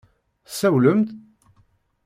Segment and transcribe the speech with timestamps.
[0.47, 1.07] Tsawlem-d?